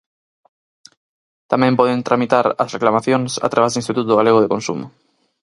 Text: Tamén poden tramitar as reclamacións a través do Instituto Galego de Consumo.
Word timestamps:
Tamén 1.51 1.77
poden 1.79 2.05
tramitar 2.07 2.45
as 2.63 2.69
reclamacións 2.75 3.31
a 3.47 3.47
través 3.53 3.71
do 3.73 3.81
Instituto 3.81 4.17
Galego 4.19 4.39
de 4.41 4.51
Consumo. 4.53 4.85